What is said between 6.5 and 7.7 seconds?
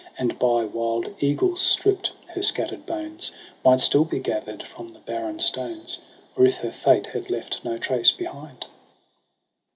her fate had left